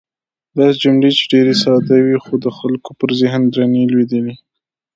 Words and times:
داسې 0.57 0.77
جملې 0.83 1.09
چې 1.17 1.23
ډېرې 1.31 1.53
ساده 1.63 1.97
وې، 2.05 2.17
خو 2.23 2.33
د 2.43 2.47
خلکو 2.57 2.89
پر 2.99 3.09
ذهن 3.21 3.41
درنې 3.53 3.83
لوېدې. 3.91 4.33